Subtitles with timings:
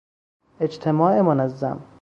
[0.59, 1.81] اجتماع منظم